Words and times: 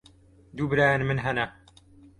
Du 0.55 0.69
birayên 0.69 1.07
min 1.07 1.17
hene. 1.27 1.45